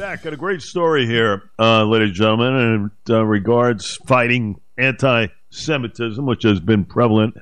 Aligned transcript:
back. 0.00 0.22
Got 0.22 0.32
a 0.32 0.38
great 0.38 0.62
story 0.62 1.04
here, 1.04 1.50
uh, 1.58 1.84
ladies 1.84 2.08
and 2.08 2.16
gentlemen, 2.16 2.90
in 3.06 3.14
uh, 3.14 3.22
regards 3.22 3.96
fighting 4.06 4.58
anti-Semitism, 4.78 6.24
which 6.24 6.42
has 6.42 6.58
been 6.58 6.86
prevalent 6.86 7.34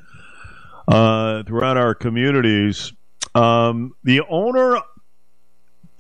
uh, 0.88 1.44
throughout 1.44 1.76
our 1.76 1.94
communities. 1.94 2.92
Um, 3.32 3.94
the 4.02 4.22
owner 4.28 4.76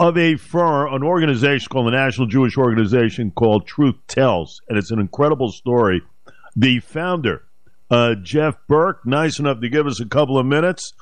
of 0.00 0.18
a 0.18 0.34
firm, 0.34 0.92
an 0.94 1.04
organization 1.04 1.68
called 1.68 1.86
the 1.86 1.92
National 1.92 2.26
Jewish 2.26 2.58
Organization 2.58 3.30
called 3.30 3.68
Truth 3.68 3.94
Tells, 4.08 4.60
and 4.68 4.76
it's 4.76 4.90
an 4.90 4.98
incredible 4.98 5.52
story. 5.52 6.02
The 6.56 6.80
founder, 6.80 7.44
uh, 7.88 8.16
Jeff 8.16 8.56
Berk, 8.66 9.06
nice 9.06 9.38
enough 9.38 9.60
to 9.60 9.68
give 9.68 9.86
us 9.86 10.00
a 10.00 10.06
couple 10.06 10.36
of 10.36 10.44
minutes. 10.44 10.92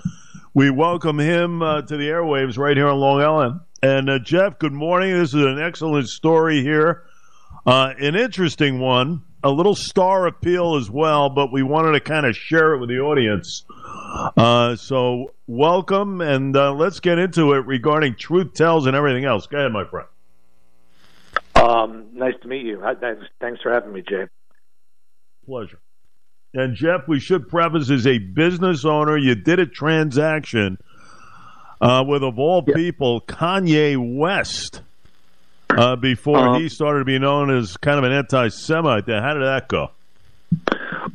We 0.53 0.69
welcome 0.69 1.19
him 1.19 1.63
uh, 1.63 1.81
to 1.81 1.97
the 1.97 2.09
airwaves 2.09 2.59
right 2.59 2.77
here 2.77 2.89
on 2.89 3.01
Long 3.01 3.23
Island. 3.23 3.61
And 3.83 4.09
uh, 4.09 4.19
Jeff, 4.19 4.59
good 4.59 4.73
morning. 4.73 5.13
This 5.13 5.35
is 5.35 5.45
an 5.45 5.61
excellent 5.61 6.09
story 6.09 6.63
here, 6.63 7.05
uh, 7.67 7.93
an 8.01 8.15
interesting 8.15 8.81
one, 8.81 9.23
a 9.43 9.51
little 9.51 9.75
star 9.75 10.27
appeal 10.27 10.77
as 10.77 10.91
well, 10.91 11.29
but 11.29 11.53
we 11.53 11.63
wanted 11.63 11.93
to 11.93 12.01
kind 12.01 12.25
of 12.25 12.35
share 12.35 12.73
it 12.73 12.79
with 12.79 12.89
the 12.89 13.01
audience. 13.01 13.65
Uh, 14.37 14.77
so, 14.77 15.35
welcome, 15.47 16.23
and 16.23 16.57
uh, 16.57 16.73
let's 16.73 17.01
get 17.01 17.19
into 17.19 17.53
it 17.53 17.67
regarding 17.67 18.15
truth 18.15 18.55
tells 18.55 18.87
and 18.87 18.97
everything 18.97 19.27
else. 19.27 19.47
Go 19.47 19.59
ahead, 19.59 19.73
my 19.73 19.85
friend. 19.85 20.09
Um, 21.55 22.07
nice 22.15 22.35
to 22.43 22.49
meet 22.49 22.65
you. 22.65 22.83
Thanks, 23.01 23.27
thanks 23.41 23.61
for 23.61 23.73
having 23.73 23.93
me, 23.93 24.03
Jay. 24.09 24.27
Pleasure. 25.45 25.81
And 26.55 26.75
Jeff, 26.75 27.03
we 27.07 27.21
should 27.21 27.49
preface 27.49 27.91
as 27.91 28.07
a 28.07 28.17
business 28.19 28.87
owner, 28.87 29.19
you 29.19 29.35
did 29.35 29.59
a 29.59 29.67
transaction 29.67 30.79
uh, 31.81 32.05
with, 32.07 32.23
of 32.23 32.39
all 32.39 32.65
yep. 32.67 32.77
people, 32.77 33.21
Kanye 33.21 33.97
West. 34.19 34.83
Uh, 35.69 35.97
before 35.97 36.39
uh, 36.39 36.59
he 36.59 36.69
started 36.69 37.01
to 37.01 37.05
be 37.05 37.19
known 37.19 37.51
as 37.51 37.77
kind 37.77 37.99
of 37.99 38.05
an 38.05 38.13
anti-Semite, 38.13 39.09
how 39.09 39.35
did 39.35 39.43
that 39.43 39.67
go? 39.69 39.91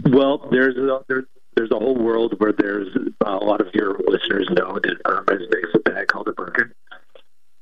Well, 0.03 0.47
there's 0.51 0.75
a, 0.77 0.99
there's 1.07 1.25
there's 1.55 1.71
a 1.71 1.79
whole 1.79 1.97
world 1.97 2.35
where 2.37 2.53
there's 2.53 2.87
a 3.25 3.31
lot 3.31 3.61
of 3.61 3.67
your 3.73 3.97
listeners 4.07 4.47
know 4.51 4.79
that 4.81 4.97
Hermes 5.05 5.47
makes 5.51 5.69
a 5.75 5.79
bag 5.79 6.07
called 6.07 6.27
a 6.27 6.33
Birkin. 6.33 6.73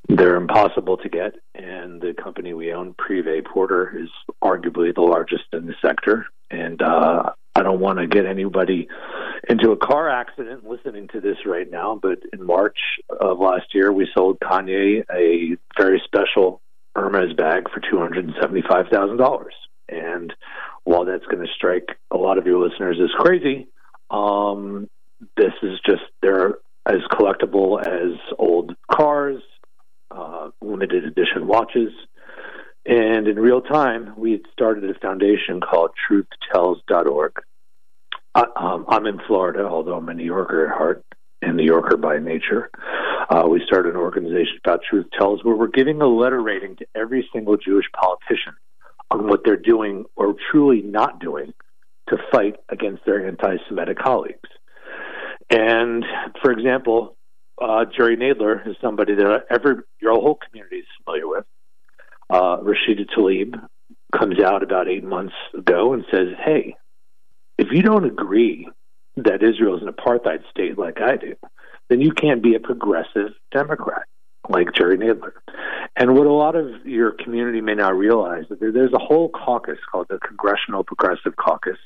They're 0.08 0.36
impossible 0.36 0.98
to 0.98 1.10
get, 1.10 1.36
and 1.54 2.02
the 2.02 2.14
company 2.14 2.54
we 2.54 2.74
own, 2.74 2.96
Privé 2.96 3.46
Porter, 3.46 3.96
is 3.96 4.10
arguably 4.44 4.94
the 4.94 5.02
largest 5.02 5.46
in 5.54 5.68
the 5.68 5.76
sector. 5.82 6.26
And 6.50 6.82
uh, 6.82 7.32
I 7.56 7.62
don't 7.64 7.80
want 7.80 8.00
to 8.00 8.08
get 8.08 8.26
anybody 8.26 8.88
into 9.50 9.72
a 9.72 9.78
car 9.78 10.10
accident 10.10 10.64
listening 10.64 11.08
to 11.10 11.20
this 11.20 11.38
right 11.46 11.70
now, 11.70 12.00
but 12.02 12.20
in 12.32 12.46
March 12.46 12.78
of 13.10 13.40
last 13.40 13.74
year, 13.74 13.92
we 13.92 14.08
sold 14.16 14.40
Kanye 14.40 15.04
a 15.12 15.58
very 15.78 16.02
special 16.06 16.62
Hermes 16.96 17.34
bag 17.36 17.70
for 17.72 17.80
two 17.80 17.98
hundred 17.98 18.26
and 19.90 20.34
while 20.84 21.06
that's 21.06 21.26
going 21.26 21.46
to 21.46 21.54
strike 21.54 21.98
a 22.12 22.18
lot 22.18 22.38
of 22.38 22.46
your 22.46 22.66
listeners 22.66 22.98
as 23.02 23.10
crazy, 23.18 23.68
um, 24.10 24.90
this 25.38 25.54
is 25.62 25.80
just 25.86 26.04
they're 26.22 26.58
as 26.86 27.02
collectible 27.12 27.80
as 27.80 28.18
old 28.38 28.76
cars, 28.92 29.42
uh, 30.12 30.50
limited 30.62 31.06
edition 31.06 31.48
watches. 31.48 31.92
And 32.86 33.28
in 33.28 33.38
real 33.38 33.62
time, 33.62 34.14
we 34.18 34.42
started 34.52 34.90
a 34.90 34.98
foundation 35.00 35.60
called 35.62 35.92
truthtells.org. 36.10 37.34
I, 38.36 38.46
um, 38.56 38.86
I'm 38.88 39.06
in 39.06 39.20
Florida, 39.28 39.66
although 39.66 39.96
I'm 39.96 40.10
a 40.10 40.14
New 40.14 40.26
Yorker 40.26 40.68
at 40.68 40.78
heart 40.78 41.04
and 41.42 41.58
New 41.58 41.64
Yorker 41.64 41.98
by 41.98 42.20
nature. 42.20 42.70
Uh, 43.30 43.48
we 43.48 43.62
started 43.66 43.92
an 43.92 43.98
organization 43.98 44.60
about 44.64 44.82
Truth 44.90 45.08
Tells 45.18 45.44
where 45.44 45.56
we're 45.56 45.68
giving 45.68 46.02
a 46.02 46.08
letter 46.08 46.42
rating 46.42 46.76
to 46.78 46.86
every 46.96 47.28
single 47.34 47.58
Jewish 47.58 47.86
politician 47.94 48.54
on 49.12 49.28
what 49.28 49.42
they're 49.44 49.58
doing 49.58 50.06
or 50.16 50.36
truly 50.52 50.82
not 50.82 51.20
doing 51.20 51.54
to 52.10 52.18
fight 52.32 52.56
against 52.70 53.06
their 53.06 53.28
anti 53.28 53.58
Semitic 53.68 53.98
colleagues. 53.98 54.50
And 55.50 56.06
for 56.42 56.52
example, 56.52 57.16
uh, 57.62 57.86
Jerry 57.86 58.18
Nadler 58.18 58.68
is 58.68 58.76
somebody 58.82 59.16
that 59.16 59.46
every 59.50 59.76
your 60.02 60.14
whole 60.14 60.38
community 60.48 60.78
is 60.78 60.86
familiar 61.04 61.28
with. 61.28 61.46
Uh, 62.30 62.58
Rashida 62.58 63.06
Tlaib 63.18 63.56
comes 64.16 64.40
out 64.40 64.64
about 64.64 64.88
eight 64.88 65.04
months 65.04 65.34
ago 65.58 65.94
and 65.94 66.06
says, 66.12 66.28
"Hey, 66.44 66.76
if 67.60 67.68
you 67.72 67.82
don't 67.82 68.06
agree 68.06 68.68
that 69.18 69.44
Israel 69.44 69.76
is 69.78 69.84
an 69.84 69.94
apartheid 69.94 70.50
state 70.50 70.78
like 70.78 71.02
I 71.02 71.18
do, 71.18 71.36
then 71.90 72.02
you 72.02 72.12
can't 72.12 72.42
be 72.42 72.56
a 72.56 72.60
progressive 72.60 73.32
Democrat 73.52 74.04
like 74.48 74.74
Jerry 74.74 74.98
Nadler." 74.98 75.34
And 75.96 76.16
what 76.16 76.28
a 76.28 76.34
lot 76.34 76.56
of 76.56 76.86
your 76.86 77.12
community 77.12 77.62
may 77.62 77.76
not 77.76 77.96
realize 77.96 78.44
is 78.50 78.60
that 78.60 78.74
there's 78.74 78.94
a 78.94 79.00
whole 79.00 79.30
caucus 79.30 79.80
called 79.92 80.08
the 80.10 80.20
Congressional 80.20 80.84
Progressive 80.84 81.36
Caucus 81.36 81.78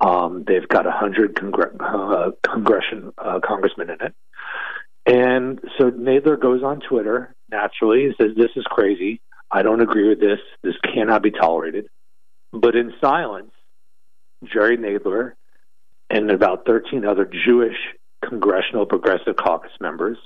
um, 0.00 0.44
they've 0.46 0.66
got 0.66 0.86
a 0.86 0.90
hundred 0.90 1.36
congr- 1.36 1.76
uh, 1.80 2.30
congression 2.42 3.12
uh, 3.18 3.40
congressmen 3.44 3.90
in 3.90 3.98
it, 4.00 4.14
and 5.06 5.60
so 5.78 5.90
Nadler 5.90 6.40
goes 6.40 6.62
on 6.62 6.80
Twitter 6.80 7.34
naturally 7.50 8.06
and 8.06 8.14
says, 8.20 8.30
"This 8.36 8.50
is 8.56 8.64
crazy. 8.64 9.20
I 9.50 9.62
don't 9.62 9.80
agree 9.80 10.08
with 10.08 10.20
this. 10.20 10.40
This 10.62 10.74
cannot 10.82 11.22
be 11.22 11.30
tolerated." 11.30 11.86
But 12.52 12.74
in 12.74 12.92
silence, 13.00 13.51
Jerry 14.44 14.76
Nadler 14.76 15.32
and 16.10 16.30
about 16.30 16.66
13 16.66 17.04
other 17.04 17.24
Jewish 17.24 17.76
Congressional 18.24 18.86
Progressive 18.86 19.36
Caucus 19.36 19.72
members 19.80 20.18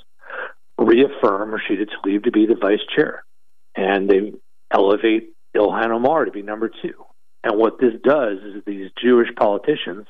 reaffirm 0.78 1.50
Rashida 1.50 1.86
Tlaib 1.86 2.24
to 2.24 2.30
be 2.30 2.46
the 2.46 2.54
vice 2.54 2.84
chair, 2.94 3.24
and 3.74 4.08
they 4.08 4.32
elevate 4.70 5.30
Ilhan 5.56 5.90
Omar 5.90 6.26
to 6.26 6.30
be 6.30 6.42
number 6.42 6.68
two. 6.68 7.04
And 7.42 7.58
what 7.58 7.78
this 7.78 7.94
does 8.02 8.38
is 8.38 8.62
these 8.66 8.90
Jewish 9.00 9.28
politicians 9.36 10.06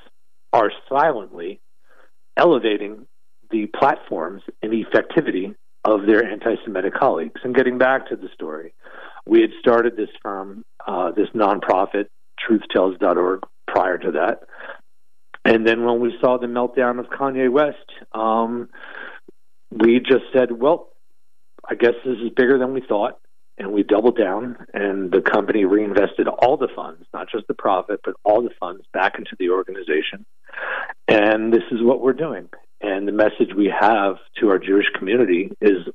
are 0.53 0.73
silently 0.89 1.61
elevating 2.37 3.07
the 3.51 3.67
platforms 3.67 4.43
and 4.63 4.73
the 4.73 4.85
effectivity 4.85 5.55
of 5.85 6.07
their 6.07 6.25
anti-Semitic 6.25 6.95
colleagues. 6.95 7.41
And 7.45 7.55
getting 7.55 7.79
back 7.79 8.09
to 8.09 8.17
the 8.17 8.29
story, 8.35 8.75
we 9.27 9.41
had 9.41 9.51
started 9.61 9.97
this 9.97 10.09
firm, 10.23 10.65
uh, 10.87 11.13
this 11.13 11.29
nonprofit, 11.35 12.07
TruthTells.org, 12.41 13.43
prior 13.67 13.99
to 13.99 14.13
that. 14.13 14.41
And 15.45 15.67
then 15.67 15.85
when 15.85 16.01
we 16.01 16.13
saw 16.21 16.39
the 16.39 16.47
meltdown 16.47 16.99
of 16.99 17.07
Kanye 17.07 17.51
West, 17.51 17.91
um, 18.13 18.69
we 19.71 20.01
just 20.01 20.25
said, 20.33 20.51
well, 20.51 20.89
I 21.69 21.75
guess 21.75 21.95
this 22.05 22.19
is 22.19 22.31
bigger 22.35 22.59
than 22.59 22.73
we 22.73 22.81
thought. 22.81 23.19
And 23.59 23.73
we 23.73 23.83
doubled 23.83 24.19
down 24.19 24.57
and 24.75 25.11
the 25.11 25.23
company 25.23 25.65
reinvested 25.65 26.29
all 26.29 26.59
the 26.59 26.69
funds 26.77 27.07
not 27.15 27.31
just 27.31 27.47
the 27.49 27.55
profit 27.55 28.01
but 28.05 28.13
all 28.23 28.43
the 28.43 28.51
funds 28.61 28.83
back 28.93 29.19
into 29.19 29.35
the 29.39 29.49
organization. 29.49 30.27
And 31.09 31.55
this 31.55 31.63
is 31.71 31.83
what 31.83 32.03
we're 32.03 32.13
doing. 32.13 32.51
And 32.83 33.09
the 33.09 33.13
message 33.13 33.55
we 33.57 33.73
have 33.81 34.17
to 34.41 34.51
our 34.51 34.59
jewish 34.59 34.85
community 34.99 35.53
is 35.63 35.87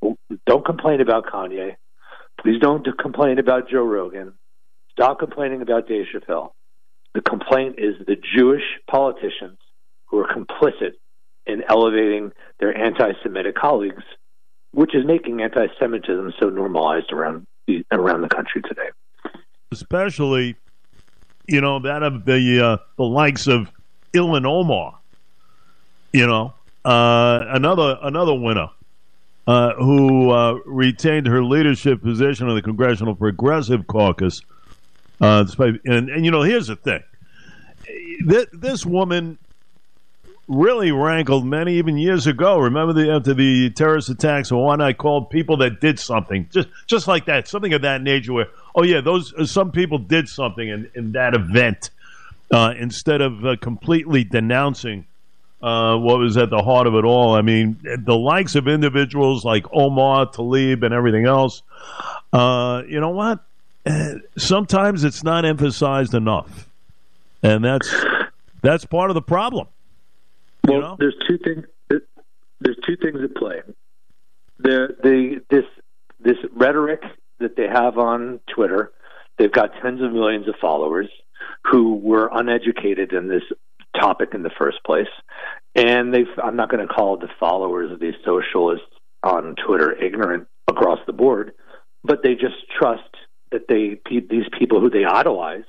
don't 0.48 0.66
complain 0.66 1.02
about 1.02 1.28
kanye. 1.28 1.76
Please 2.42 2.60
don't 2.60 2.84
complain 2.98 3.38
about 3.38 3.70
joe 3.70 3.84
rogan. 3.84 4.34
Stop 4.92 5.20
complaining 5.20 5.62
about 5.62 5.88
dave 5.88 6.08
chappelle 6.12 6.54
the 7.14 7.22
complaint 7.22 7.76
is 7.78 7.96
the 8.08 8.16
jewish 8.36 8.64
politicians 8.90 9.58
who 10.06 10.20
are 10.20 10.28
complicit 10.28 10.94
in 11.46 11.64
elevating 11.68 12.32
their 12.60 12.76
anti-semitic 12.76 13.56
colleagues 13.56 14.04
which 14.72 14.96
is 14.96 15.06
making 15.06 15.42
anti-Semitism 15.42 16.34
so 16.40 16.50
normalized 16.50 17.12
around 17.12 17.46
around 17.92 18.22
the 18.22 18.30
country 18.30 18.62
today. 18.62 18.90
Especially, 19.72 20.56
you 21.48 21.62
know, 21.62 21.80
that 21.80 22.04
of 22.04 22.26
the 22.26 22.66
uh, 22.66 22.78
the 22.98 23.04
likes 23.04 23.48
of 23.48 23.72
Ilhan 24.14 24.46
Omar. 24.46 24.98
You 26.14 26.28
know, 26.28 26.54
uh, 26.84 27.46
another 27.50 27.98
another 28.02 28.34
winner 28.34 28.70
uh, 29.48 29.74
who 29.76 30.32
uh, 30.32 30.54
retained 30.66 31.28
her 31.28 31.44
leadership 31.44 32.02
position 32.02 32.50
in 32.50 32.56
the 32.56 32.62
Congressional 32.62 33.16
Progressive 33.16 33.88
Caucus. 33.88 34.42
Uh, 35.21 35.45
and, 35.85 36.09
and 36.09 36.25
you 36.25 36.31
know, 36.31 36.41
here's 36.41 36.68
the 36.68 36.75
thing: 36.75 37.03
this, 38.25 38.47
this 38.51 38.85
woman 38.85 39.38
really 40.47 40.91
rankled 40.91 41.45
many 41.45 41.75
even 41.75 41.97
years 41.97 42.27
ago. 42.27 42.59
Remember 42.59 42.94
the 42.94 43.12
after 43.12 43.33
the 43.33 43.69
terrorist 43.69 44.09
attacks 44.09 44.51
on 44.51 44.59
one 44.59 44.81
I 44.81 44.94
called 44.94 45.29
people 45.29 45.57
that 45.57 45.79
did 45.79 46.00
something 46.00 46.50
just 46.51 46.68
just 46.88 47.07
like 47.07 47.25
that, 47.25 47.47
something 47.47 47.73
of 47.73 47.83
that 47.83 48.01
nature. 48.01 48.33
Where 48.33 48.47
oh 48.75 48.83
yeah, 48.83 49.01
those 49.01 49.33
uh, 49.33 49.45
some 49.45 49.71
people 49.71 49.97
did 49.97 50.27
something 50.27 50.68
in 50.68 50.89
in 50.95 51.12
that 51.13 51.33
event 51.33 51.91
uh, 52.51 52.73
instead 52.77 53.21
of 53.21 53.45
uh, 53.45 53.56
completely 53.57 54.23
denouncing. 54.23 55.06
Uh, 55.62 55.95
what 55.95 56.18
was 56.18 56.38
at 56.38 56.50
the 56.50 56.63
heart 56.63 56.88
of 56.88 56.95
it 56.95 57.06
all? 57.06 57.35
I 57.35 57.44
mean, 57.44 57.79
the 57.83 58.15
likes 58.15 58.56
of 58.56 58.68
individuals 58.68 59.45
like 59.45 59.63
Omar, 59.71 60.25
Tlaib, 60.25 60.81
and 60.83 60.91
everything 60.91 61.27
else. 61.27 61.62
Uh, 62.33 62.81
you 62.88 63.00
know 63.00 63.12
what? 63.12 63.45
Sometimes 64.38 65.04
it's 65.04 65.24
not 65.24 65.45
emphasized 65.45 66.13
enough, 66.13 66.69
and 67.42 67.63
that's 67.63 67.94
that's 68.62 68.86
part 68.86 69.10
of 69.10 69.16
the 69.16 69.22
problem. 69.22 69.68
Well, 70.68 70.75
you 70.75 70.81
know? 70.81 70.95
there's 71.00 71.16
two 71.28 71.38
things. 71.38 71.66
There's 72.60 72.78
two 72.86 72.95
things 72.98 73.19
at 73.24 73.36
play. 73.36 73.62
The 74.60 74.95
the 75.01 75.42
this 75.50 75.66
this 76.19 76.38
rhetoric 76.54 77.01
that 77.39 77.56
they 77.56 77.68
have 77.68 77.98
on 77.98 78.39
Twitter. 78.54 78.92
They've 79.38 79.51
got 79.51 79.72
tens 79.81 80.01
of 80.01 80.13
millions 80.13 80.48
of 80.48 80.56
followers 80.62 81.10
who 81.63 81.95
were 81.95 82.30
uneducated 82.31 83.13
in 83.13 83.28
this 83.28 83.44
topic 84.00 84.30
in 84.33 84.44
the 84.44 84.51
first 84.57 84.83
place. 84.86 85.07
And 85.75 86.13
they've, 86.13 86.28
I'm 86.42 86.56
not 86.56 86.69
going 86.69 86.86
to 86.86 86.94
call 86.94 87.18
the 87.18 87.30
followers 87.39 87.92
of 87.92 88.00
these 88.00 88.13
socialists 88.25 88.86
on 89.24 89.56
Twitter 89.66 89.94
ignorant 89.94 90.48
across 90.68 91.00
the 91.06 91.13
board, 91.13 91.54
but 92.04 92.24
they 92.24 92.33
just 92.33 92.56
trust 92.78 93.01
that 93.51 93.68
they, 93.68 94.00
these 94.09 94.45
people 94.57 94.80
who 94.80 94.89
they 94.89 95.06
idolize, 95.06 95.63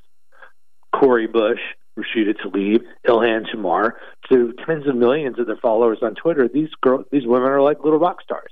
Cori 0.94 1.26
Bush, 1.26 1.60
Rashida 1.98 2.34
Tlaib, 2.40 2.80
Ilhan 3.06 3.50
Tamar, 3.50 3.98
to 4.30 4.54
tens 4.66 4.86
of 4.86 4.96
millions 4.96 5.38
of 5.38 5.46
their 5.46 5.56
followers 5.56 5.98
on 6.02 6.14
Twitter, 6.14 6.48
these 6.48 6.70
girls, 6.80 7.04
these 7.10 7.26
women 7.26 7.50
are 7.50 7.60
like 7.60 7.84
little 7.84 7.98
rock 7.98 8.22
stars. 8.22 8.50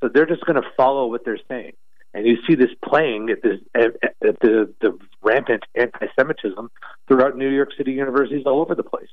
So 0.00 0.08
they're 0.12 0.26
just 0.26 0.44
going 0.44 0.60
to 0.60 0.68
follow 0.76 1.06
what 1.06 1.24
they're 1.24 1.38
saying. 1.48 1.72
And 2.14 2.26
you 2.26 2.36
see 2.46 2.54
this 2.56 2.70
playing 2.84 3.30
at, 3.30 3.42
this, 3.42 3.58
at, 3.74 3.96
at 4.26 4.38
the, 4.40 4.72
the 4.80 4.98
rampant 5.22 5.62
anti-Semitism 5.74 6.70
throughout 7.08 7.36
New 7.36 7.48
York 7.48 7.70
City 7.76 7.92
universities 7.92 8.42
all 8.46 8.60
over 8.60 8.74
the 8.74 8.82
place. 8.82 9.08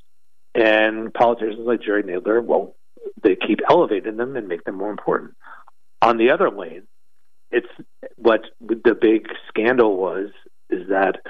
And 0.56 1.14
politicians 1.14 1.66
like 1.66 1.82
Jerry 1.82 2.04
Nadler, 2.04 2.44
well, 2.44 2.76
they 3.24 3.36
keep 3.36 3.60
elevating 3.70 4.18
them 4.18 4.36
and 4.36 4.48
make 4.48 4.64
them 4.64 4.76
more 4.76 4.92
important. 4.92 5.36
On 6.02 6.18
the 6.18 6.32
other 6.32 6.50
lane, 6.50 6.84
it's 7.52 7.68
what 8.20 8.42
the 8.60 8.98
big 9.00 9.28
scandal 9.48 9.98
was 9.98 10.30
is 10.70 10.90
that 10.90 11.22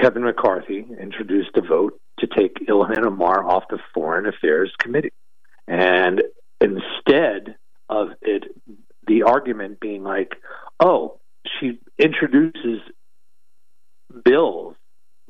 Kevin 0.00 0.24
McCarthy 0.24 0.84
introduced 1.00 1.50
a 1.56 1.60
vote 1.62 1.98
to 2.18 2.26
take 2.26 2.66
Ilhan 2.66 3.06
Omar 3.06 3.48
off 3.48 3.64
the 3.70 3.78
Foreign 3.92 4.26
Affairs 4.26 4.72
Committee. 4.78 5.12
And 5.66 6.22
instead 6.60 7.56
of 7.88 8.08
it, 8.20 8.44
the 9.06 9.22
argument 9.22 9.80
being 9.80 10.02
like, 10.02 10.34
oh, 10.80 11.20
she 11.60 11.78
introduces 11.98 12.80
bills 14.24 14.74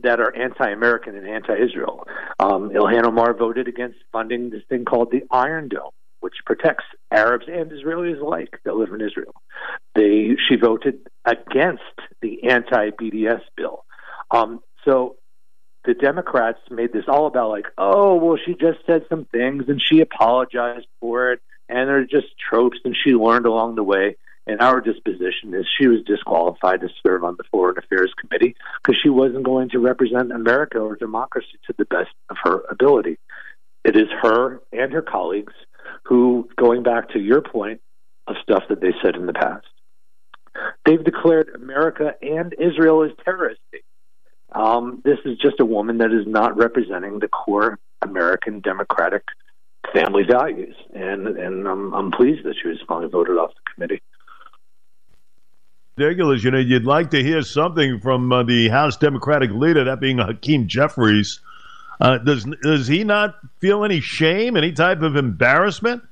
that 0.02 0.20
are 0.20 0.34
anti-American 0.34 1.16
and 1.16 1.28
anti-Israel. 1.28 2.06
Um, 2.38 2.70
Ilhan 2.70 3.06
Omar 3.06 3.34
voted 3.34 3.68
against 3.68 3.98
funding 4.12 4.50
this 4.50 4.62
thing 4.68 4.84
called 4.84 5.10
the 5.10 5.22
Iron 5.30 5.68
Dome, 5.68 5.90
which 6.20 6.34
protects 6.44 6.84
Arabs 7.10 7.46
and 7.48 7.70
Israelis 7.70 8.20
alike 8.20 8.58
that 8.64 8.74
live 8.74 8.92
in 8.92 9.00
Israel. 9.00 9.34
They 9.94 10.36
she 10.48 10.56
voted 10.56 10.98
against 11.24 11.82
the 12.20 12.44
anti-BDS 12.44 13.40
bill. 13.56 13.84
Um, 14.30 14.60
so 14.84 15.16
the 15.84 15.94
Democrats 15.94 16.58
made 16.70 16.92
this 16.92 17.04
all 17.08 17.26
about 17.26 17.50
like, 17.50 17.66
oh, 17.78 18.14
well, 18.16 18.38
she 18.44 18.54
just 18.54 18.78
said 18.86 19.04
some 19.08 19.26
things 19.26 19.64
and 19.68 19.80
she 19.80 20.00
apologized 20.00 20.86
for 21.00 21.32
it, 21.32 21.40
and 21.68 21.88
they're 21.88 22.04
just 22.04 22.26
tropes, 22.38 22.78
and 22.84 22.96
she 22.96 23.12
learned 23.12 23.46
along 23.46 23.76
the 23.76 23.82
way. 23.82 24.16
And 24.46 24.60
our 24.60 24.80
disposition 24.82 25.54
is 25.54 25.66
she 25.78 25.86
was 25.86 26.00
disqualified 26.06 26.80
to 26.82 26.88
serve 27.02 27.24
on 27.24 27.36
the 27.38 27.44
Foreign 27.50 27.78
Affairs 27.78 28.12
Committee 28.20 28.54
because 28.82 29.00
she 29.02 29.08
wasn't 29.08 29.44
going 29.44 29.70
to 29.70 29.78
represent 29.78 30.32
America 30.32 30.78
or 30.78 30.96
democracy 30.96 31.58
to 31.66 31.74
the 31.78 31.86
best 31.86 32.10
of 32.28 32.36
her 32.44 32.62
ability. 32.70 33.18
It 33.84 33.96
is 33.96 34.08
her 34.22 34.60
and 34.70 34.92
her 34.92 35.00
colleagues 35.00 35.54
who, 36.04 36.48
going 36.56 36.82
back 36.82 37.10
to 37.10 37.18
your 37.18 37.40
point 37.40 37.80
of 38.26 38.36
stuff 38.42 38.64
that 38.68 38.82
they 38.82 38.92
said 39.02 39.16
in 39.16 39.24
the 39.24 39.32
past, 39.32 39.66
they've 40.84 41.02
declared 41.02 41.50
America 41.54 42.14
and 42.22 42.54
Israel 42.58 43.02
as 43.04 43.10
terrorist 43.24 43.60
states. 43.68 43.84
Um, 44.52 45.02
this 45.04 45.18
is 45.24 45.38
just 45.38 45.58
a 45.60 45.64
woman 45.64 45.98
that 45.98 46.12
is 46.12 46.26
not 46.26 46.56
representing 46.56 47.18
the 47.18 47.28
core 47.28 47.78
American 48.02 48.60
democratic 48.60 49.24
family 49.92 50.22
values, 50.22 50.76
and 50.94 51.26
and 51.26 51.66
I'm, 51.66 51.92
I'm 51.92 52.10
pleased 52.12 52.44
that 52.44 52.54
she 52.60 52.68
was 52.68 52.78
finally 52.86 53.08
voted 53.08 53.36
off 53.36 53.50
the 53.50 53.70
committee. 53.74 54.02
Ridiculous, 55.96 56.42
you 56.44 56.50
know. 56.50 56.58
You'd 56.58 56.84
like 56.84 57.10
to 57.10 57.22
hear 57.22 57.42
something 57.42 58.00
from 58.00 58.32
uh, 58.32 58.42
the 58.42 58.68
House 58.68 58.96
Democratic 58.96 59.50
leader, 59.50 59.84
that 59.84 60.00
being 60.00 60.18
Hakeem 60.18 60.66
Jeffries. 60.66 61.40
Uh, 62.00 62.18
does 62.18 62.46
does 62.62 62.86
he 62.86 63.04
not 63.04 63.38
feel 63.60 63.84
any 63.84 64.00
shame, 64.00 64.56
any 64.56 64.72
type 64.72 65.02
of 65.02 65.16
embarrassment 65.16 66.02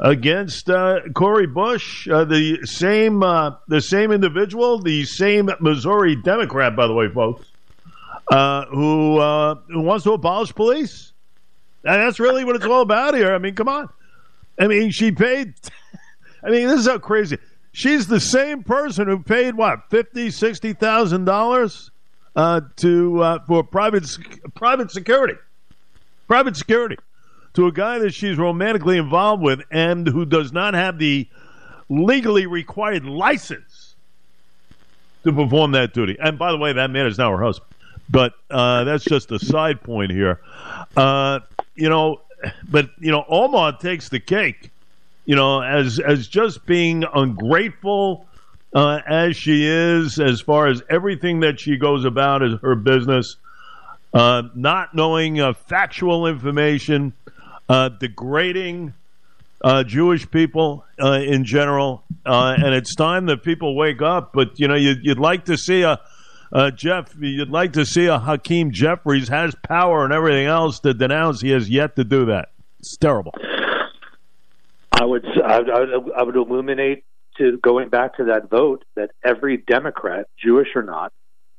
against 0.00 0.70
uh, 0.70 1.00
Cori 1.14 1.46
Bush, 1.46 2.08
uh, 2.08 2.24
the 2.24 2.64
same 2.64 3.22
uh, 3.22 3.56
the 3.66 3.80
same 3.80 4.12
individual, 4.12 4.78
the 4.78 5.04
same 5.04 5.50
Missouri 5.60 6.16
Democrat, 6.16 6.76
by 6.76 6.86
the 6.86 6.94
way, 6.94 7.08
folks, 7.08 7.46
uh, 8.30 8.66
who 8.66 9.18
uh, 9.18 9.56
who 9.68 9.80
wants 9.80 10.04
to 10.04 10.12
abolish 10.12 10.54
police. 10.54 11.12
And 11.84 12.02
that's 12.02 12.20
really 12.20 12.44
what 12.44 12.56
it's 12.56 12.64
all 12.64 12.82
about 12.82 13.14
here. 13.14 13.34
I 13.34 13.38
mean, 13.38 13.54
come 13.54 13.68
on. 13.68 13.88
I 14.58 14.66
mean, 14.66 14.90
she 14.90 15.12
paid. 15.12 15.54
I 16.42 16.50
mean, 16.50 16.68
this 16.68 16.80
is 16.80 16.86
how 16.86 16.98
crazy. 16.98 17.38
She's 17.72 18.06
the 18.06 18.20
same 18.20 18.62
person 18.62 19.08
who 19.08 19.22
paid 19.22 19.54
what 19.54 19.90
fifty, 19.90 20.30
sixty 20.30 20.72
thousand 20.72 21.24
dollars 21.24 21.90
uh, 22.36 22.60
to 22.76 23.40
for 23.46 23.64
private 23.64 24.06
private 24.54 24.90
security, 24.90 25.34
private 26.26 26.56
security 26.56 26.96
to 27.58 27.66
a 27.66 27.72
guy 27.72 27.98
that 27.98 28.14
she's 28.14 28.38
romantically 28.38 28.98
involved 28.98 29.42
with 29.42 29.60
and 29.72 30.06
who 30.06 30.24
does 30.24 30.52
not 30.52 30.74
have 30.74 30.96
the 30.96 31.26
legally 31.88 32.46
required 32.46 33.04
license 33.04 33.96
to 35.24 35.32
perform 35.32 35.72
that 35.72 35.92
duty. 35.92 36.16
And 36.22 36.38
by 36.38 36.52
the 36.52 36.56
way, 36.56 36.72
that 36.72 36.88
man 36.88 37.06
is 37.06 37.18
now 37.18 37.32
her 37.36 37.42
husband. 37.42 37.68
But 38.08 38.34
uh, 38.48 38.84
that's 38.84 39.02
just 39.02 39.32
a 39.32 39.40
side 39.40 39.82
point 39.82 40.12
here. 40.12 40.38
Uh, 40.96 41.40
you 41.74 41.88
know, 41.88 42.20
but 42.70 42.90
you 43.00 43.10
know, 43.10 43.24
Omar 43.28 43.76
takes 43.76 44.08
the 44.08 44.20
cake. 44.20 44.70
You 45.24 45.34
know, 45.34 45.60
as 45.60 45.98
as 45.98 46.28
just 46.28 46.64
being 46.64 47.02
ungrateful 47.12 48.24
uh, 48.72 49.00
as 49.04 49.36
she 49.36 49.66
is, 49.66 50.20
as 50.20 50.40
far 50.40 50.68
as 50.68 50.80
everything 50.88 51.40
that 51.40 51.58
she 51.58 51.76
goes 51.76 52.04
about 52.04 52.44
as 52.44 52.52
her 52.62 52.76
business, 52.76 53.34
uh, 54.14 54.44
not 54.54 54.94
knowing 54.94 55.40
uh, 55.40 55.54
factual 55.54 56.28
information, 56.28 57.12
uh, 57.68 57.88
degrading 57.90 58.94
Jewish 59.86 60.30
people 60.30 60.84
in 60.98 61.44
general, 61.44 62.04
and 62.24 62.74
it's 62.74 62.94
time 62.94 63.26
that 63.26 63.42
people 63.42 63.76
wake 63.76 64.02
up. 64.02 64.32
But 64.32 64.58
you 64.60 64.68
know, 64.68 64.76
you'd, 64.76 65.00
you'd 65.02 65.18
like 65.18 65.46
to 65.46 65.56
see 65.56 65.82
a 65.82 66.00
uh, 66.52 66.70
Jeff, 66.70 67.14
you'd 67.18 67.50
like 67.50 67.74
to 67.74 67.84
see 67.84 68.06
a 68.06 68.18
Hakeem 68.18 68.70
Jeffries 68.70 69.28
has 69.28 69.54
power 69.66 70.04
and 70.04 70.12
everything 70.12 70.46
else 70.46 70.80
to 70.80 70.94
denounce. 70.94 71.40
He 71.40 71.50
has 71.50 71.68
yet 71.68 71.96
to 71.96 72.04
do 72.04 72.26
that. 72.26 72.50
It's 72.80 72.96
terrible. 72.96 73.34
I 74.92 75.04
would, 75.04 75.24
I 75.44 75.60
would, 75.60 76.12
I 76.16 76.22
would 76.22 76.36
illuminate 76.36 77.04
to 77.36 77.58
going 77.62 77.88
back 77.88 78.16
to 78.16 78.24
that 78.24 78.50
vote 78.50 78.84
that 78.96 79.10
every 79.24 79.58
Democrat, 79.58 80.26
Jewish 80.42 80.68
or 80.74 80.82
not, 80.82 81.12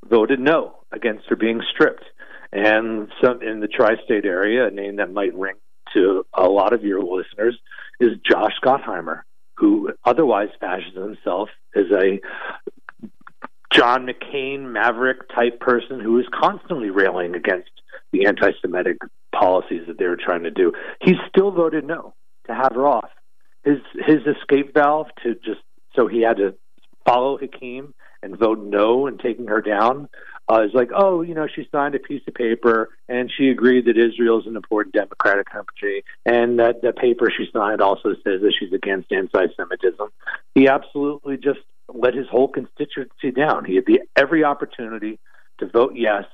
voted 0.06 0.40
no 0.40 0.78
against 0.92 1.26
her 1.30 1.36
being 1.36 1.62
stripped. 1.74 2.04
And 2.52 3.10
some 3.24 3.44
in 3.44 3.60
the 3.60 3.68
tri-state 3.68 4.26
area, 4.26 4.68
a 4.68 4.72
name 4.72 4.96
that 4.96 5.14
might 5.14 5.36
ring 5.36 5.56
to 5.94 6.26
a 6.34 6.48
lot 6.48 6.74
of 6.74 6.84
your 6.84 7.02
listeners 7.02 7.58
is 8.00 8.12
Josh 8.30 8.54
Gottheimer, 8.64 9.22
who 9.58 9.92
otherwise 10.06 10.50
fashions 10.60 10.96
himself 10.96 11.50
as 11.76 11.86
a 11.92 12.20
John 13.72 14.08
McCain 14.08 14.72
maverick 14.72 15.30
type 15.34 15.60
person 15.60 16.00
who 16.00 16.20
is 16.20 16.26
constantly 16.34 16.90
railing 16.90 17.36
against 17.36 17.70
the 18.12 18.26
anti 18.26 18.52
Semitic 18.62 18.98
policies 19.34 19.84
that 19.88 20.00
they 20.00 20.06
were 20.06 20.18
trying 20.18 20.44
to 20.44 20.52
do. 20.52 20.74
He 21.02 21.14
still 21.30 21.52
voted 21.52 21.86
no 21.86 22.14
to 22.48 22.56
have 22.56 22.74
her 22.74 22.88
off. 22.88 23.10
His 23.64 23.78
his 23.94 24.20
escape 24.26 24.74
valve 24.74 25.08
to 25.24 25.36
just 25.36 25.62
so 25.96 26.08
he 26.08 26.22
had 26.22 26.38
to 26.38 26.56
follow 27.06 27.38
Hakeem 27.38 27.94
and 28.24 28.38
vote 28.38 28.60
no 28.64 29.08
and 29.08 29.20
taking 29.20 29.48
her 29.48 29.62
down 29.62 30.10
uh, 30.50 30.64
is 30.64 30.74
like, 30.74 30.90
oh, 30.96 31.22
you 31.22 31.36
know, 31.36 31.48
she 31.54 31.68
signed 31.72 31.96
a 31.96 32.00
piece 32.00 32.22
of 32.28 32.34
paper 32.34 32.90
and 33.08 33.32
she 33.36 33.50
agreed 33.50 33.86
that 33.86 33.98
Israel 33.98 34.40
is 34.40 34.48
an 34.48 34.56
important 34.56 34.96
democratic 34.96 35.50
country, 35.50 36.04
and 36.26 36.60
that 36.60 36.82
the 36.82 36.92
paper 36.92 37.32
she 37.36 37.46
signed 37.54 37.82
also 37.82 38.14
says 38.24 38.42
that 38.42 38.54
she's 38.58 38.74
against 38.74 39.12
anti-Semitism. 39.12 40.08
He 40.56 40.68
absolutely 40.68 41.38
just 41.38 41.60
let 41.88 42.14
his 42.14 42.28
whole 42.28 42.48
constituency 42.48 43.32
down. 43.32 43.66
He 43.66 43.76
had 43.76 43.86
the, 43.86 44.02
every 44.16 44.44
opportunity 44.44 45.20
to 45.60 45.68
vote 45.68 45.94
yes. 45.96 46.26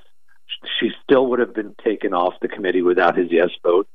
She 0.80 0.92
still 1.04 1.28
would 1.28 1.40
have 1.40 1.54
been 1.54 1.76
taken 1.84 2.14
off 2.14 2.34
the 2.42 2.48
committee 2.48 2.82
without 2.82 3.18
his 3.18 3.28
yes 3.32 3.50
vote. 3.64 3.88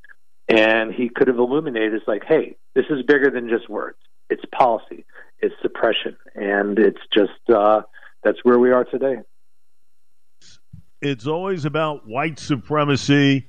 And 0.47 0.93
he 0.93 1.07
could 1.07 1.27
have 1.27 1.37
illuminated 1.37 1.93
it's 1.93 2.07
like, 2.07 2.23
hey, 2.27 2.57
this 2.75 2.85
is 2.89 3.03
bigger 3.03 3.29
than 3.29 3.47
just 3.47 3.69
words. 3.69 3.97
It's 4.29 4.43
policy, 4.53 5.05
it's 5.39 5.55
suppression. 5.61 6.17
And 6.35 6.77
it's 6.77 7.01
just, 7.13 7.49
uh, 7.49 7.81
that's 8.23 8.39
where 8.43 8.59
we 8.59 8.71
are 8.71 8.83
today. 8.83 9.17
It's 11.01 11.25
always 11.25 11.65
about 11.65 12.07
white 12.07 12.39
supremacy. 12.39 13.47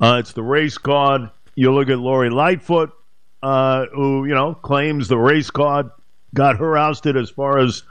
Uh, 0.00 0.18
it's 0.20 0.32
the 0.32 0.42
race 0.42 0.76
card. 0.76 1.30
You 1.54 1.72
look 1.72 1.88
at 1.88 1.98
Lori 1.98 2.28
Lightfoot, 2.28 2.92
uh, 3.42 3.86
who, 3.94 4.26
you 4.26 4.34
know, 4.34 4.54
claims 4.54 5.08
the 5.08 5.18
race 5.18 5.50
card 5.50 5.90
got 6.34 6.58
her 6.58 6.76
ousted 6.76 7.16
as 7.16 7.30
far 7.30 7.58
as 7.58 7.82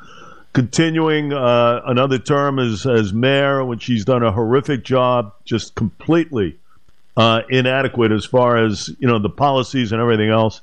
continuing 0.53 1.34
uh, 1.34 1.81
another 1.86 2.20
term 2.20 2.60
as, 2.60 2.86
as 2.86 3.12
mayor 3.13 3.63
when 3.63 3.79
she's 3.79 4.05
done 4.05 4.24
a 4.24 4.31
horrific 4.31 4.84
job, 4.84 5.34
just 5.46 5.74
completely 5.75 6.58
uh, 7.17 7.41
inadequate 7.50 8.12
as 8.12 8.25
far 8.25 8.63
as 8.63 8.89
you 9.00 9.08
know 9.08 9.20
the 9.20 9.29
policies 9.29 9.91
and 9.91 10.01
everything 10.01 10.29
else. 10.29 10.62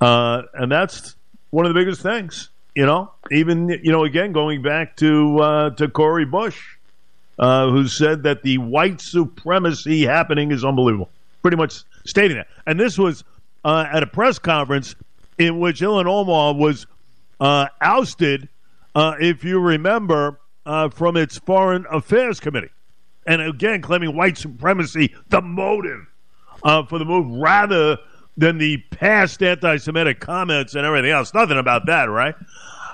Uh, 0.00 0.42
and 0.54 0.70
that's 0.70 1.16
one 1.50 1.66
of 1.66 1.72
the 1.72 1.78
biggest 1.78 2.02
things. 2.02 2.50
You 2.74 2.86
know, 2.86 3.12
even 3.30 3.68
you 3.68 3.90
know, 3.92 4.04
again 4.04 4.32
going 4.32 4.62
back 4.62 4.96
to 4.96 5.38
uh, 5.38 5.70
to 5.70 5.88
Cori 5.88 6.24
Bush, 6.24 6.76
uh, 7.38 7.70
who 7.70 7.86
said 7.86 8.22
that 8.24 8.42
the 8.42 8.58
white 8.58 9.00
supremacy 9.00 10.04
happening 10.04 10.50
is 10.50 10.64
unbelievable. 10.64 11.10
Pretty 11.42 11.56
much 11.56 11.82
stating 12.04 12.36
that, 12.36 12.48
and 12.66 12.78
this 12.78 12.98
was 12.98 13.24
uh, 13.64 13.86
at 13.92 14.02
a 14.02 14.06
press 14.06 14.38
conference 14.38 14.94
in 15.38 15.60
which 15.60 15.80
Ilhan 15.80 16.06
Omar 16.06 16.54
was 16.54 16.86
uh, 17.40 17.68
ousted, 17.80 18.48
uh, 18.94 19.14
if 19.20 19.44
you 19.44 19.60
remember, 19.60 20.40
uh, 20.66 20.88
from 20.88 21.16
its 21.16 21.38
Foreign 21.38 21.86
Affairs 21.90 22.40
Committee, 22.40 22.70
and 23.26 23.40
again 23.40 23.80
claiming 23.80 24.16
white 24.16 24.36
supremacy 24.36 25.14
the 25.28 25.40
motive 25.40 26.06
for 26.88 26.98
the 26.98 27.04
move, 27.04 27.30
rather 27.40 27.98
than 28.36 28.58
the 28.58 28.78
past 28.90 29.42
anti-Semitic 29.42 30.20
comments 30.20 30.74
and 30.74 30.86
everything 30.86 31.10
else. 31.10 31.34
Nothing 31.34 31.58
about 31.58 31.86
that, 31.86 32.04
right? 32.04 32.34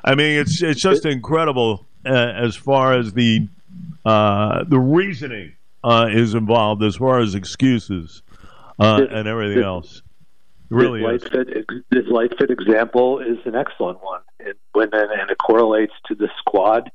I 0.05 0.15
mean, 0.15 0.39
it's 0.39 0.63
it's 0.63 0.81
just 0.81 1.07
incredible 1.07 1.87
uh, 2.05 2.11
as 2.11 2.57
far 2.57 2.95
as 2.95 3.13
the 3.13 3.49
uh, 4.05 4.65
the 4.69 4.79
reasoning 4.79 5.55
uh, 5.83 6.09
is 6.11 6.35
involved, 6.35 6.83
as 6.83 6.97
far 6.97 7.21
as 7.21 7.35
excuses 7.35 8.23
uh, 8.79 9.01
this, 9.01 9.09
and 9.11 9.29
everything 9.29 9.57
this, 9.57 9.65
else. 9.65 10.03
It 10.71 10.75
really 10.75 11.01
this 11.01 11.23
light, 11.33 11.47
fit, 11.49 11.67
this 11.91 12.07
Lightfoot 12.09 12.51
example 12.51 13.21
is 13.21 13.39
an 13.45 13.55
excellent 13.55 14.03
one, 14.03 14.23
and 14.41 14.55
when 14.73 14.89
and 14.93 15.31
it 15.31 15.39
correlates 15.39 15.93
to 16.09 16.15
the 16.15 16.29
squad 16.39 16.91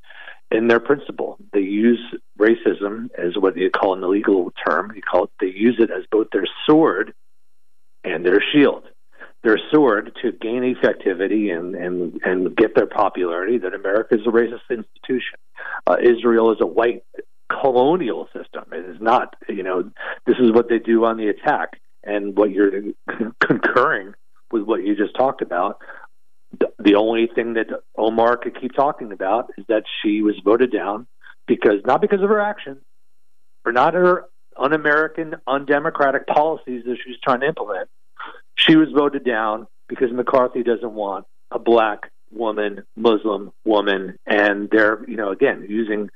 and 0.51 0.69
their 0.69 0.79
principle. 0.79 1.37
They 1.53 1.59
use 1.59 1.99
racism 2.39 3.09
as 3.17 3.37
what 3.37 3.55
you 3.55 3.69
call 3.69 3.95
an 3.95 4.03
illegal 4.03 4.51
term. 4.65 4.91
You 4.95 5.01
call 5.01 5.25
it. 5.25 5.29
They 5.39 5.47
use 5.47 5.77
it 5.79 5.91
as 5.91 6.05
both 6.11 6.27
their 6.31 6.47
sword 6.65 7.13
and 8.03 8.25
their 8.25 8.41
shield, 8.53 8.83
their 9.43 9.59
sword 9.71 10.11
to 10.21 10.31
gain 10.31 10.75
effectivity 10.75 11.55
and, 11.55 11.75
and, 11.75 12.19
and 12.23 12.55
get 12.55 12.75
their 12.75 12.87
popularity 12.87 13.57
that 13.59 13.73
America 13.73 14.15
is 14.15 14.21
a 14.25 14.31
racist 14.31 14.69
institution. 14.69 15.37
Uh, 15.89 15.95
Israel 16.01 16.51
is 16.51 16.59
a 16.61 16.67
white 16.67 17.03
colonial 17.49 18.27
system. 18.27 18.65
It 18.71 18.87
is 18.87 19.01
not, 19.01 19.35
you 19.47 19.63
know, 19.63 19.89
this 20.27 20.37
is 20.39 20.51
what 20.51 20.69
they 20.69 20.77
do 20.77 21.03
on 21.05 21.17
the 21.17 21.29
attack. 21.29 21.81
And 22.03 22.37
what 22.37 22.51
you're 22.51 22.71
concurring 23.39 24.13
with 24.51 24.63
what 24.63 24.83
you 24.83 24.95
just 24.95 25.15
talked 25.15 25.41
about, 25.41 25.79
the 26.77 26.95
only 26.95 27.27
thing 27.27 27.53
that 27.55 27.67
Omar 27.97 28.37
could 28.37 28.59
keep 28.59 28.73
talking 28.73 29.11
about 29.11 29.51
is 29.57 29.65
that 29.67 29.83
she 30.01 30.21
was 30.21 30.35
voted 30.45 30.71
down 30.71 31.07
because 31.47 31.81
not 31.85 32.01
because 32.01 32.21
of 32.21 32.29
her 32.29 32.39
actions, 32.39 32.81
or 33.65 33.71
not 33.71 33.95
her 33.95 34.25
un-American, 34.57 35.35
undemocratic 35.47 36.27
policies 36.27 36.83
that 36.85 36.97
she's 37.03 37.17
trying 37.23 37.39
to 37.41 37.47
implement. 37.47 37.89
She 38.55 38.75
was 38.75 38.89
voted 38.95 39.25
down 39.25 39.67
because 39.87 40.11
McCarthy 40.11 40.63
doesn't 40.63 40.91
want 40.91 41.25
a 41.51 41.59
black 41.59 42.11
woman, 42.31 42.83
Muslim 42.95 43.51
woman, 43.65 44.17
and 44.25 44.69
they're 44.69 45.03
you 45.07 45.17
know 45.17 45.31
again 45.31 45.65
using 45.67 46.09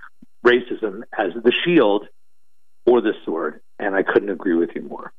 racism 0.46 1.04
as 1.18 1.32
the 1.44 1.54
shield 1.64 2.08
or 2.86 3.02
the 3.02 3.14
sword. 3.26 3.62
And 3.80 3.96
I 3.96 4.04
couldn't 4.04 4.30
agree 4.30 4.56
with 4.56 4.70
you 4.76 4.84
more. 4.84 5.12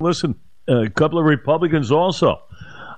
Listen, 0.00 0.34
a 0.68 0.88
couple 0.90 1.18
of 1.18 1.24
Republicans 1.24 1.90
also 1.90 2.42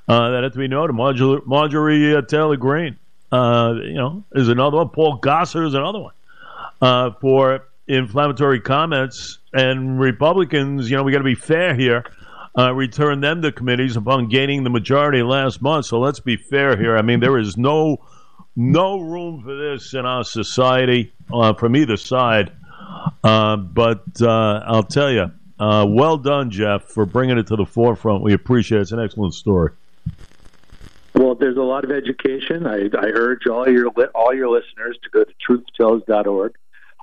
uh, 0.08 0.30
that 0.30 0.42
have 0.42 0.52
to 0.52 0.58
be 0.58 0.68
noted. 0.68 0.94
Marjorie, 0.94 2.16
uh, 2.16 2.22
Taylor 2.22 2.56
Greene, 2.56 2.98
uh, 3.32 3.74
you 3.82 3.94
know, 3.94 4.24
is 4.34 4.48
another 4.48 4.78
one. 4.78 4.88
Paul 4.90 5.20
Gosar 5.20 5.66
is 5.66 5.74
another 5.74 6.00
one 6.00 6.14
uh, 6.80 7.10
for 7.20 7.68
inflammatory 7.86 8.60
comments, 8.60 9.38
and 9.52 9.98
Republicans, 10.00 10.90
you 10.90 10.96
know, 10.96 11.02
we 11.02 11.12
got 11.12 11.18
to 11.18 11.24
be 11.24 11.34
fair 11.34 11.74
here. 11.74 12.04
Uh, 12.56 12.72
return 12.72 13.20
them 13.20 13.42
to 13.42 13.50
committees 13.50 13.96
upon 13.96 14.28
gaining 14.28 14.62
the 14.62 14.70
majority 14.70 15.22
last 15.22 15.60
month. 15.60 15.86
So 15.86 15.98
let's 15.98 16.20
be 16.20 16.36
fair 16.36 16.76
here. 16.76 16.96
I 16.96 17.02
mean, 17.02 17.20
there 17.20 17.36
is 17.38 17.56
no 17.56 18.04
no 18.56 19.00
room 19.00 19.42
for 19.42 19.56
this 19.56 19.94
in 19.94 20.06
our 20.06 20.22
society 20.22 21.12
uh, 21.32 21.54
from 21.54 21.74
either 21.74 21.96
side. 21.96 22.52
Uh, 23.24 23.56
but 23.56 24.04
uh, 24.20 24.62
I'll 24.66 24.84
tell 24.84 25.10
you, 25.10 25.32
uh, 25.58 25.84
well 25.88 26.16
done, 26.16 26.50
Jeff, 26.50 26.84
for 26.84 27.04
bringing 27.06 27.38
it 27.38 27.48
to 27.48 27.56
the 27.56 27.66
forefront. 27.66 28.22
We 28.22 28.32
appreciate 28.32 28.78
it. 28.78 28.82
It's 28.82 28.92
an 28.92 29.00
excellent 29.00 29.34
story. 29.34 29.72
Well, 31.14 31.34
there's 31.34 31.56
a 31.56 31.62
lot 31.62 31.84
of 31.84 31.90
education. 31.90 32.66
I, 32.66 32.88
I 32.96 33.06
urge 33.14 33.46
all 33.46 33.68
your 33.68 33.88
all 34.14 34.34
your 34.34 34.48
listeners 34.48 34.96
to 35.02 35.10
go 35.10 35.24
to 35.24 35.32
truthtells.org 35.48 36.54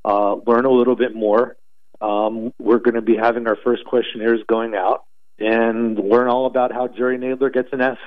uh, 0.04 0.36
learn 0.48 0.66
a 0.66 0.72
little 0.72 0.96
bit 0.96 1.16
more. 1.16 1.56
Um, 2.02 2.54
we're 2.60 2.80
going 2.80 2.96
to 2.96 3.02
be 3.02 3.16
having 3.16 3.48
our 3.48 3.56
first 3.56 3.86
questionnaires 3.86 4.42
going 4.48 4.76
out 4.76 5.06
and 5.42 5.98
learn 5.98 6.28
all 6.28 6.46
about 6.46 6.72
how 6.72 6.88
Jerry 6.88 7.18
Nadler 7.18 7.52
gets 7.54 7.70
an 7.72 7.82
F 7.82 7.98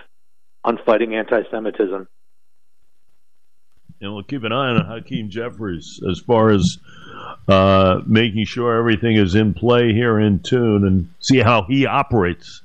on 0.62 0.78
fighting 0.84 1.14
anti-Semitism. 1.14 2.08
And 4.00 4.12
we'll 4.12 4.22
keep 4.22 4.44
an 4.44 4.52
eye 4.52 4.70
on 4.70 4.84
Hakeem 4.84 5.30
Jeffries 5.30 6.00
as 6.08 6.20
far 6.20 6.50
as 6.50 6.78
uh, 7.48 8.00
making 8.06 8.44
sure 8.44 8.78
everything 8.78 9.16
is 9.16 9.34
in 9.34 9.54
play 9.54 9.92
here 9.92 10.18
in 10.18 10.40
tune 10.40 10.86
and 10.86 11.10
see 11.20 11.38
how 11.38 11.64
he 11.68 11.86
operates 11.86 12.62